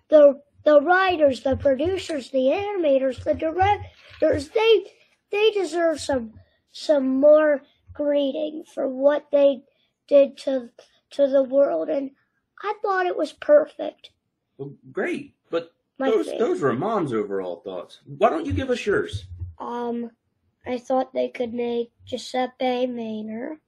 [0.08, 4.92] The the writers, the producers, the animators, the directors, they
[5.30, 6.34] they deserve some
[6.72, 9.62] some more greeting for what they
[10.08, 10.70] did to
[11.10, 12.10] to the world and
[12.62, 14.10] I thought it was perfect.
[14.58, 16.38] Well, great, but My those favorite.
[16.38, 18.00] those were mom's overall thoughts.
[18.06, 19.26] Why don't you give us yours?
[19.58, 20.10] Um,
[20.66, 23.58] I thought they could make Giuseppe Maynard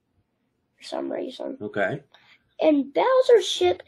[0.77, 1.57] for some reason.
[1.61, 2.01] Okay.
[2.59, 3.83] And Bowser's ship,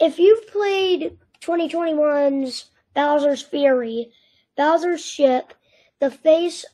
[0.00, 4.10] if you've played 2021's Bowser's Fury,
[4.56, 5.52] Bowser's ship,
[6.00, 6.64] the face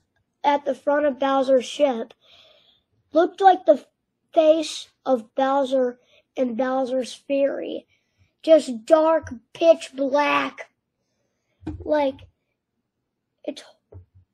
[0.44, 2.12] at the front of Bowser's ship
[3.12, 3.84] looked like the
[4.34, 5.98] face of Bowser
[6.36, 7.86] and Bowser's Fury.
[8.42, 10.70] Just dark, pitch black.
[11.78, 12.20] Like,
[13.44, 13.62] it's,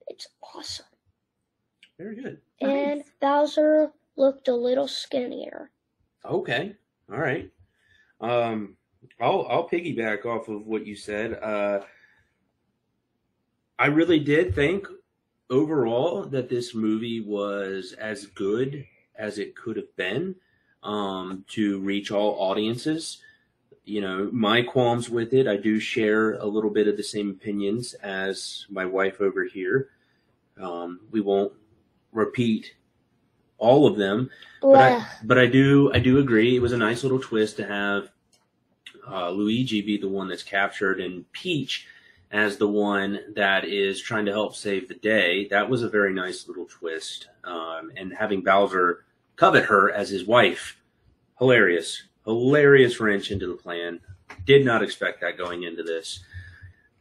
[0.06, 0.86] it's awesome.
[1.98, 2.40] Very good.
[2.60, 5.70] And Bowser looked a little skinnier.
[6.24, 6.74] Okay.
[7.10, 7.50] All right.
[8.20, 8.76] Um,
[9.20, 11.34] I'll I'll piggyback off of what you said.
[11.34, 11.80] Uh,
[13.78, 14.86] I really did think
[15.50, 18.84] overall that this movie was as good
[19.16, 20.34] as it could have been
[20.82, 23.18] um, to reach all audiences.
[23.84, 27.30] You know, my qualms with it, I do share a little bit of the same
[27.30, 29.88] opinions as my wife over here.
[30.60, 31.52] Um, we won't
[32.12, 32.74] repeat
[33.56, 37.02] all of them, but I, but I do I do agree it was a nice
[37.02, 38.10] little twist to have
[39.10, 41.86] uh, Luigi be the one that's captured and Peach
[42.30, 45.48] as the one that is trying to help save the day.
[45.48, 49.04] That was a very nice little twist, um, and having Bowser
[49.38, 50.80] covet her as his wife,
[51.38, 54.00] hilarious, hilarious wrench into the plan.
[54.44, 56.20] Did not expect that going into this.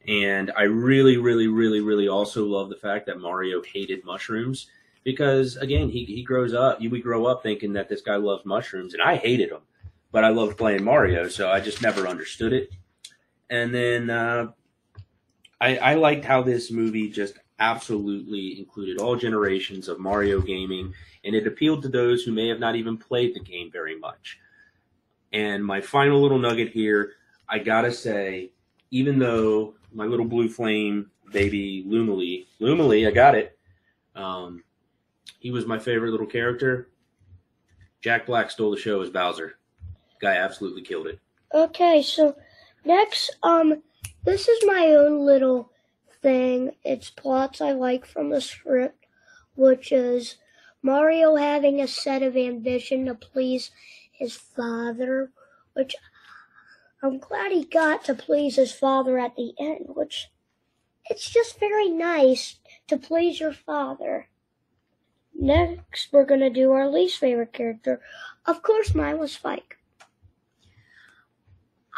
[0.07, 4.67] And I really, really, really, really also love the fact that Mario hated mushrooms
[5.07, 8.93] because again he, he grows up we grow up thinking that this guy loves mushrooms
[8.93, 9.61] and i hated them
[10.11, 12.69] but i loved playing mario so i just never understood it
[13.49, 14.47] and then uh,
[15.61, 20.93] I, I liked how this movie just absolutely included all generations of mario gaming
[21.23, 24.39] and it appealed to those who may have not even played the game very much
[25.33, 27.13] and my final little nugget here
[27.49, 28.51] i gotta say
[28.91, 33.57] even though my little blue flame baby Lumalee Lumalee i got it
[34.17, 34.63] um,
[35.39, 36.89] he was my favorite little character.
[38.01, 39.57] Jack Black stole the show as Bowser.
[40.19, 41.19] Guy absolutely killed it.
[41.53, 42.35] Okay, so
[42.83, 43.81] next, um,
[44.25, 45.71] this is my own little
[46.21, 46.71] thing.
[46.83, 49.05] It's plots I like from the script,
[49.55, 50.35] which is
[50.81, 53.71] Mario having a set of ambition to please
[54.11, 55.31] his father,
[55.73, 55.95] which
[57.01, 60.29] I'm glad he got to please his father at the end, which
[61.09, 64.29] it's just very nice to please your father.
[65.33, 68.01] Next, we're gonna do our least favorite character.
[68.45, 69.77] Of course, mine was Spike.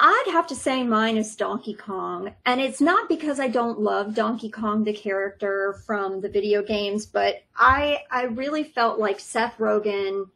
[0.02, 2.34] I'd have to say mine is Donkey Kong.
[2.46, 7.06] And it's not because I don't love Donkey Kong, the character from the video games,
[7.06, 10.30] but I, I really felt like Seth Rogen,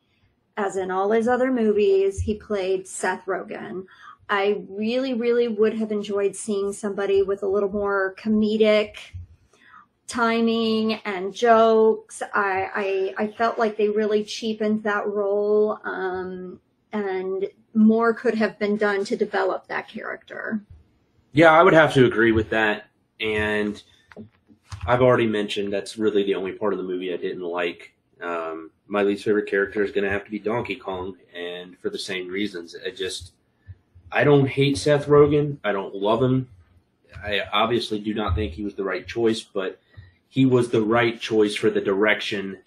[0.58, 3.86] as in all his other movies, he played Seth Rogen.
[4.30, 8.96] I really, really would have enjoyed seeing somebody with a little more comedic
[10.08, 12.22] timing and jokes.
[12.34, 15.80] I, I, I felt like they really cheapened that role.
[15.86, 16.60] Um,
[16.92, 20.62] and more could have been done to develop that character.
[21.32, 22.86] Yeah, I would have to agree with that.
[23.20, 23.82] And
[24.86, 27.94] I've already mentioned that's really the only part of the movie I didn't like.
[28.22, 31.90] Um, my least favorite character is going to have to be Donkey Kong, and for
[31.90, 32.76] the same reasons.
[32.86, 33.34] I just,
[34.12, 35.58] I don't hate Seth Rogen.
[35.64, 36.48] I don't love him.
[37.24, 39.80] I obviously do not think he was the right choice, but
[40.28, 42.60] he was the right choice for the direction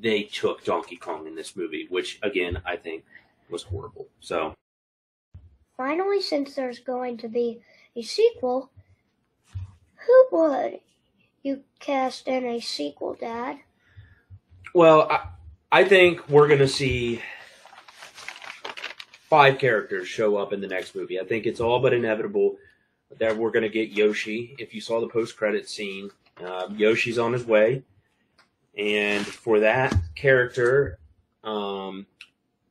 [0.00, 3.04] they took Donkey Kong in this movie, which again I think
[3.50, 4.08] was horrible.
[4.20, 4.54] So
[5.76, 7.60] Finally, since there's going to be
[7.94, 8.70] a sequel,
[10.06, 10.80] who would
[11.42, 13.58] you cast in a sequel, Dad?
[14.74, 15.28] Well, I,
[15.70, 17.22] I think we're going to see
[19.30, 21.20] five characters show up in the next movie.
[21.20, 22.56] I think it's all but inevitable
[23.18, 24.54] that we're going to get Yoshi.
[24.58, 27.82] If you saw the post credit scene, Uh, Yoshi's on his way,
[28.76, 30.98] and for that character,
[31.42, 32.06] um,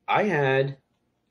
[0.08, 0.78] I had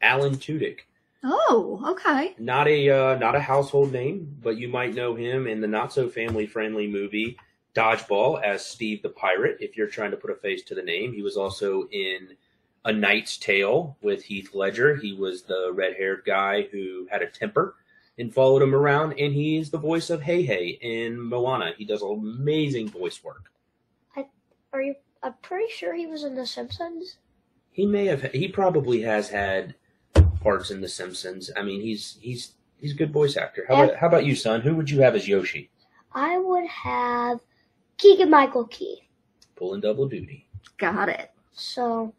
[0.01, 0.81] Alan Tudyk.
[1.25, 2.35] Oh, okay.
[2.39, 5.93] Not a uh, not a household name, but you might know him in the not
[5.93, 7.37] so family friendly movie
[7.75, 9.59] Dodgeball as Steve the Pirate.
[9.61, 12.37] If you're trying to put a face to the name, he was also in
[12.85, 14.97] A Knight's Tale with Heath Ledger.
[14.97, 17.75] He was the red haired guy who had a temper
[18.19, 21.73] and followed him around, and he's the voice of Heihei in Moana.
[21.77, 23.51] He does amazing voice work.
[24.17, 24.27] I,
[24.73, 24.95] Are you?
[25.23, 27.19] I'm pretty sure he was in The Simpsons.
[27.77, 28.23] He may have.
[28.33, 29.75] He probably has had
[30.43, 31.51] parts in The Simpsons.
[31.55, 33.67] I mean, he's he's he's a good voice actor.
[33.69, 34.63] How about how about you, son?
[34.63, 35.69] Who would you have as Yoshi?
[36.15, 37.41] I would have
[37.99, 39.03] Keegan Michael Key.
[39.57, 41.31] Pulling double duty, Got it.
[41.53, 42.15] So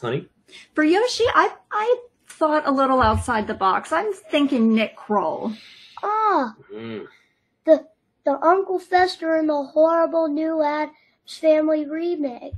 [0.00, 0.28] honey.
[0.74, 3.92] For Yoshi, I I thought a little outside the box.
[3.92, 5.52] I'm thinking Nick Kroll.
[6.02, 7.04] ah, Mm.
[7.66, 7.86] the
[8.24, 12.54] the Uncle Fester in the horrible new Addams Family remake.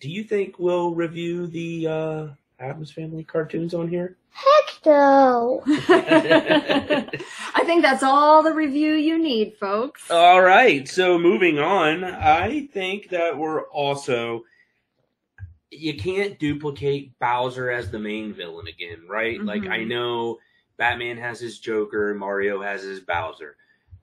[0.00, 2.26] Do you think we'll review the uh,
[2.60, 4.16] Addams Family cartoons on here?
[4.30, 5.62] Heck no.
[5.66, 10.08] I think that's all the review you need, folks.
[10.10, 10.88] All right.
[10.88, 14.44] So moving on, I think that we're also
[15.70, 19.42] you can't duplicate Bowser as the main villain again, right?
[19.42, 19.70] Like Mhm.
[19.70, 20.38] I know
[20.78, 23.56] Batman has his Joker, Mario has his Bowser,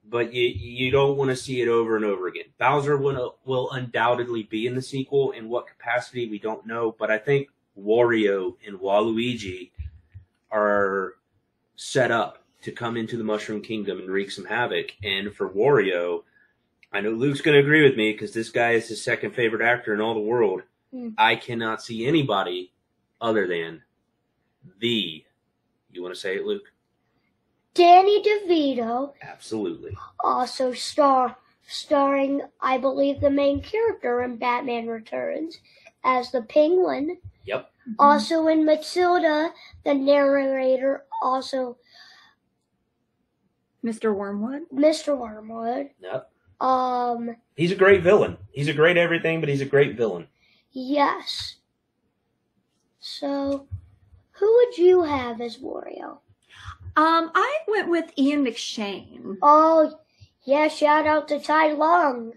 [0.08, 2.44] but you you don't want to see it over and over again.
[2.58, 5.32] Bowser will will undoubtedly be in the sequel.
[5.32, 9.70] In what capacity we don't know, but I think Wario and Waluigi
[10.50, 11.14] are
[11.76, 14.92] set up to come into the Mushroom Kingdom and wreak some havoc.
[15.02, 16.22] And for Wario,
[16.92, 19.62] I know Luke's going to agree with me because this guy is his second favorite
[19.62, 20.62] actor in all the world.
[20.92, 21.10] Hmm.
[21.18, 22.72] I cannot see anybody
[23.20, 23.82] other than
[24.80, 25.24] the.
[25.92, 26.72] You want to say it, Luke?
[27.76, 29.94] Danny DeVito Absolutely.
[30.20, 31.36] also star
[31.68, 35.58] starring, I believe, the main character in Batman Returns
[36.04, 37.18] as the Penguin.
[37.44, 37.70] Yep.
[37.98, 39.50] Also in Matilda,
[39.84, 41.76] the narrator, also
[43.84, 44.14] Mr.
[44.14, 44.62] Wormwood.
[44.72, 45.16] Mr.
[45.16, 45.90] Wormwood.
[46.00, 46.30] Yep.
[46.60, 48.36] Um, He's a great villain.
[48.52, 50.26] He's a great everything, but he's a great villain.
[50.72, 51.56] yes.
[53.00, 53.68] So,
[54.32, 56.18] who would you have as Wario?
[56.96, 59.36] Um, I went with Ian McShane.
[59.42, 59.98] Oh,
[60.44, 62.32] yeah, shout out to Tai Lung.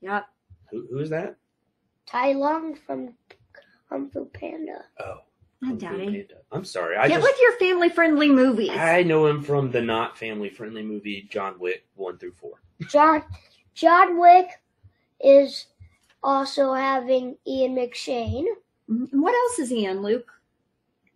[0.00, 0.26] Yep.
[0.70, 1.36] Who, who is that?
[2.06, 3.14] Tai Lung from
[3.88, 4.84] Kung Fu Panda.
[4.98, 5.18] Oh,
[5.62, 6.04] Hi, Kung Fu Daddy.
[6.04, 6.34] Panda.
[6.50, 6.96] I'm sorry.
[6.96, 8.70] I Get just with your family-friendly movies.
[8.70, 12.60] I know him from the not family friendly movie John Wick one through four.
[12.88, 13.22] John
[13.74, 14.48] John Wick
[15.22, 15.66] is
[16.22, 18.46] also having Ian McShane,
[18.90, 19.08] Mhm.
[19.12, 20.32] What else is he in, Luke?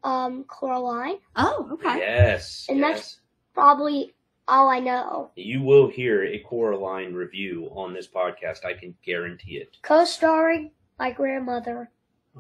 [0.05, 1.19] Um, Coraline.
[1.35, 1.99] Oh, okay.
[1.99, 2.67] Yes.
[2.69, 2.89] And yes.
[2.89, 3.19] that's-
[3.55, 4.13] Probably
[4.49, 5.31] all I know.
[5.37, 8.65] You will hear a Coraline review on this podcast.
[8.65, 9.77] I can guarantee it.
[9.83, 11.89] Co-starring my grandmother.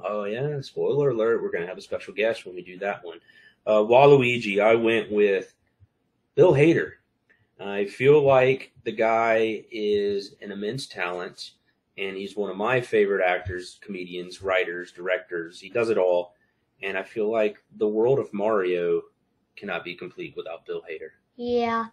[0.05, 1.41] Oh yeah, spoiler alert!
[1.41, 3.21] We're gonna have a special guest when we do that one.
[3.65, 5.55] Uh, Waluigi, I went with
[6.35, 6.95] Bill Hader.
[7.61, 11.53] I feel like the guy is an immense talent,
[11.97, 15.61] and he's one of my favorite actors, comedians, writers, directors.
[15.61, 16.34] He does it all,
[16.85, 19.03] and I feel like the world of Mario
[19.57, 21.11] cannot be complete without Bill Hader.
[21.37, 21.87] Yeah.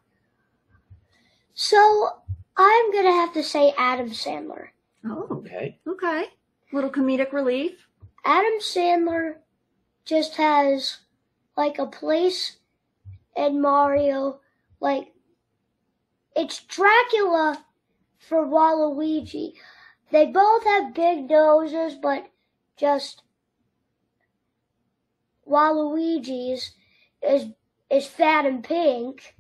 [1.54, 2.10] So
[2.58, 4.68] I'm gonna have to say Adam Sandler.
[5.06, 6.26] Oh, Okay, okay.
[6.74, 7.88] Little comedic relief.
[8.26, 9.36] Adam Sandler
[10.06, 10.98] just has
[11.58, 12.58] like a place
[13.36, 14.42] in Mario,
[14.80, 15.14] like
[16.36, 17.66] it's Dracula
[18.20, 19.54] for Waluigi.
[20.12, 22.30] They both have big noses, but
[22.78, 23.24] just
[25.48, 26.72] Waluigi's
[27.22, 27.46] is
[27.90, 29.36] is fat and pink.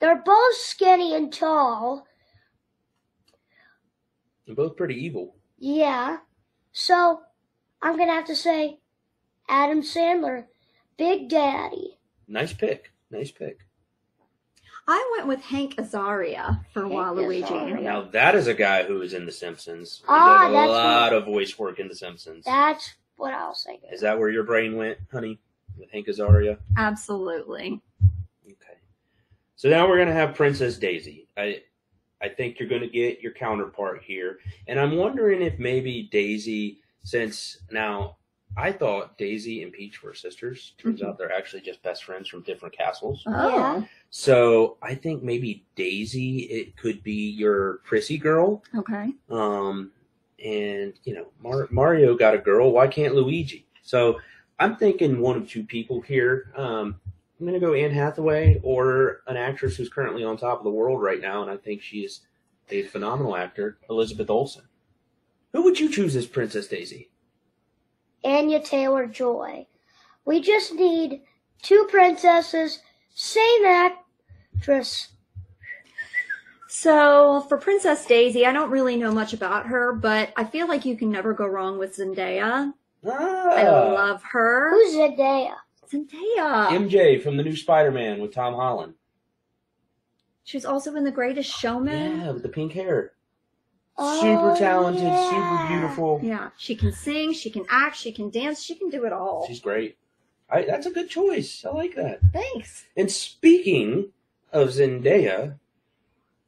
[0.00, 2.06] They're both skinny and tall.
[4.46, 5.36] they're both pretty evil.
[5.58, 6.18] Yeah.
[6.72, 7.20] So
[7.80, 8.80] I'm gonna have to say
[9.48, 10.46] Adam Sandler,
[10.96, 11.98] Big Daddy.
[12.28, 12.90] Nice pick.
[13.10, 13.58] Nice pick.
[14.88, 17.46] I went with Hank Azaria for Hank Waluigi.
[17.46, 17.82] Azaria.
[17.82, 19.98] Now that is a guy who is in The Simpsons.
[20.00, 22.44] He Ah, did a that's lot of voice work in The Simpsons.
[22.44, 23.90] That's what I was thinking.
[23.92, 25.38] Is that where your brain went, honey?
[25.78, 26.58] With Hank Azaria?
[26.76, 27.80] Absolutely.
[28.46, 28.78] Okay.
[29.56, 31.28] So now we're gonna have Princess Daisy.
[31.36, 31.62] I
[32.20, 34.38] I think you're gonna get your counterpart here.
[34.68, 38.16] And I'm wondering if maybe Daisy, since now
[38.54, 40.74] I thought Daisy and Peach were sisters.
[40.76, 41.06] Turns Mhm.
[41.08, 43.22] out they're actually just best friends from different castles.
[43.26, 43.48] Oh.
[43.56, 43.84] Yeah.
[44.10, 48.62] So I think maybe Daisy it could be your prissy girl.
[48.76, 49.14] Okay.
[49.30, 49.90] Um,
[50.44, 52.72] and you know, Mar- Mario got a girl.
[52.72, 53.66] Why can't Luigi?
[53.82, 54.20] So
[54.58, 56.52] I'm thinking one of two people here.
[56.56, 57.00] Um,
[57.38, 61.02] I'm gonna go Anne Hathaway or an actress who's currently on top of the world
[61.02, 62.20] right now, and I think she's
[62.70, 64.64] a phenomenal actor, Elizabeth Olsen.
[65.52, 67.10] Who would you choose as Princess Daisy?
[68.24, 69.66] Anya Taylor Joy.
[70.24, 71.22] We just need
[71.62, 72.80] two princesses,
[73.14, 75.08] same actress.
[76.74, 80.86] So for Princess Daisy, I don't really know much about her, but I feel like
[80.86, 82.72] you can never go wrong with Zendaya.
[83.06, 84.70] Ah, I love her.
[84.70, 85.56] Who's Zendaya?
[85.86, 86.68] Zendaya.
[86.70, 88.94] MJ from the new Spider-Man with Tom Holland.
[90.44, 92.20] She's also in The Greatest Showman.
[92.20, 93.12] Yeah, with the pink hair.
[93.98, 95.28] Oh, super talented, yeah.
[95.28, 96.20] super beautiful.
[96.22, 99.46] Yeah, she can sing, she can act, she can dance, she can do it all.
[99.46, 99.98] She's great.
[100.48, 101.66] I, that's a good choice.
[101.66, 102.20] I like that.
[102.32, 102.86] Thanks.
[102.96, 104.12] And speaking
[104.54, 105.58] of Zendaya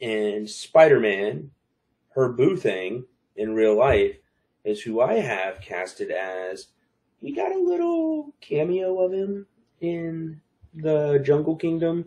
[0.04, 1.50] and Spider Man,
[2.10, 4.16] her boo thing in real life
[4.62, 6.68] is who I have casted as.
[7.22, 9.46] We got a little cameo of him
[9.80, 10.40] in
[10.74, 12.04] the Jungle Kingdom,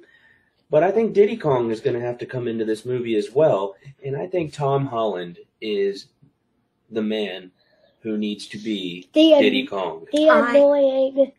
[0.69, 3.31] but I think Diddy Kong is going to have to come into this movie as
[3.31, 3.75] well.
[4.05, 6.07] And I think Tom Holland is
[6.91, 7.51] the man
[8.01, 10.05] who needs to be The, Diddy Kong.
[10.13, 11.31] the annoying.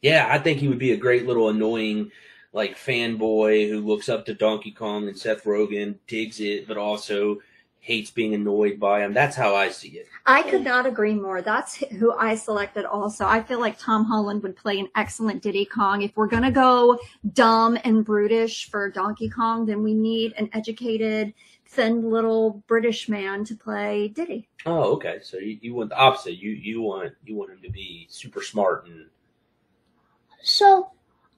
[0.00, 2.10] Yeah, I think he would be a great little annoying
[2.52, 7.38] like fanboy who looks up to Donkey Kong and Seth Rogen, digs it, but also
[7.82, 9.12] hates being annoyed by him.
[9.12, 10.06] That's how I see it.
[10.24, 11.42] I could not agree more.
[11.42, 13.26] That's who I selected also.
[13.26, 16.02] I feel like Tom Holland would play an excellent Diddy Kong.
[16.02, 16.98] If we're going to go
[17.32, 21.34] dumb and brutish for Donkey Kong, then we need an educated,
[21.66, 24.46] thin little British man to play Diddy.
[24.64, 25.18] Oh, okay.
[25.22, 26.34] So you, you want the opposite.
[26.34, 29.06] You you want you want him to be super smart and
[30.42, 30.92] So,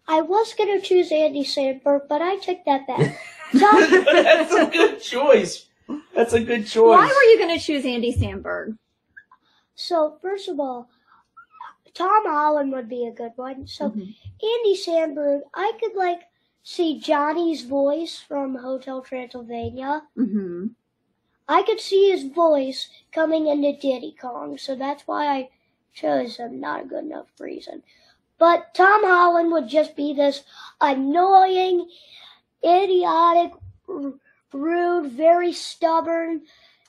[0.07, 3.18] I was gonna choose Andy Samberg, but I took that back.
[3.59, 5.66] Tom, That's a good choice.
[6.14, 6.98] That's a good choice.
[6.98, 8.76] Why were you going to choose Andy Samberg?
[9.74, 10.88] so first of all,
[11.92, 13.66] Tom Holland would be a good one.
[13.66, 16.20] So Andy Samberg, I could like
[16.62, 20.02] see Johnny's voice from Hotel Transylvania.
[20.16, 20.68] hmm
[21.46, 25.50] I could see his voice coming into Diddy Kong, so that's why I
[25.92, 26.59] chose him.
[26.59, 27.82] Not a good enough reason.
[28.45, 30.42] But Tom Holland would just be this
[30.78, 31.88] annoying,
[32.62, 33.53] idiotic,
[33.88, 34.12] r-
[34.53, 36.42] rude, very stubborn,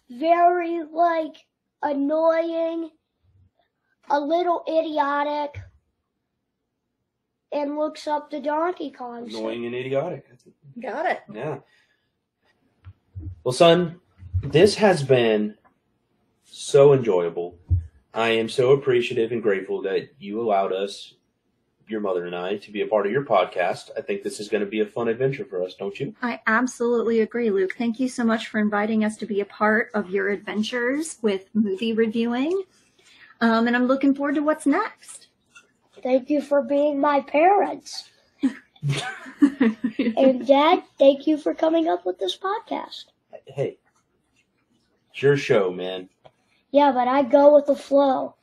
[0.10, 1.46] very like
[1.82, 2.90] annoying,
[4.10, 5.62] a little idiotic,
[7.54, 9.30] and looks up to Donkey Kong.
[9.30, 10.26] Annoying and idiotic?
[10.78, 11.22] Got it.
[11.34, 11.60] Yeah.
[13.46, 14.02] Well, son,
[14.44, 15.56] this has been
[16.44, 17.58] so enjoyable.
[18.14, 21.14] I am so appreciative and grateful that you allowed us,
[21.88, 23.92] your mother and I, to be a part of your podcast.
[23.98, 26.16] I think this is going to be a fun adventure for us, don't you?
[26.22, 27.76] I absolutely agree, Luke.
[27.78, 31.50] Thank you so much for inviting us to be a part of your adventures with
[31.54, 32.64] movie reviewing.
[33.42, 35.28] Um, and I'm looking forward to what's next.
[36.02, 38.10] Thank you for being my parents.
[40.18, 43.06] And Dad, thank you for coming up with this podcast.
[43.48, 43.78] Hey,
[45.12, 46.10] it's your show, man.
[46.72, 48.35] Yeah, but I go with the flow.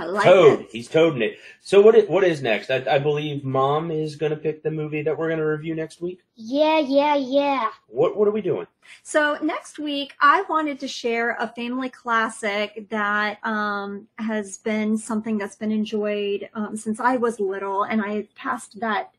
[0.00, 0.68] I like Toad, it.
[0.72, 1.36] he's toading it.
[1.60, 2.08] So what?
[2.08, 2.70] What is next?
[2.70, 5.74] I, I believe Mom is going to pick the movie that we're going to review
[5.74, 6.20] next week.
[6.36, 7.68] Yeah, yeah, yeah.
[7.86, 8.66] What What are we doing?
[9.02, 15.36] So next week, I wanted to share a family classic that um, has been something
[15.36, 19.10] that's been enjoyed um, since I was little, and I passed that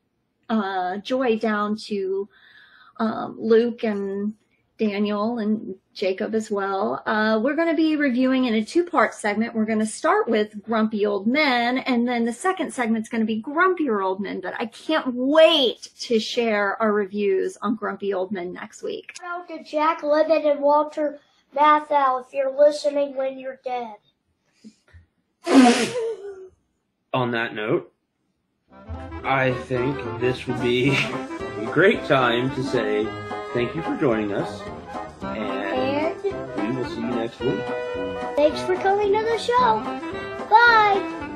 [0.50, 2.28] uh, joy down to
[2.98, 4.34] um, Luke and
[4.82, 7.04] Daniel and Jacob as well.
[7.06, 9.54] Uh, we're going to be reviewing in a two-part segment.
[9.54, 13.28] We're going to start with Grumpy Old Men, and then the second segment's going to
[13.28, 14.42] be Grumpier Old Men.
[14.42, 19.14] But I can't wait to share our reviews on Grumpy Old Men next week.
[19.22, 21.20] Shout out to Jack Lemmon and Walter
[21.56, 23.98] Matthau if you're listening when you're dead.
[27.14, 27.94] On that note,
[29.24, 30.98] I think this would be
[31.60, 33.06] a great time to say
[33.54, 34.62] thank you for joining us,
[35.22, 37.60] and And we will see you next week.
[38.36, 39.82] thanks for coming to the show.
[40.50, 41.28] Bye.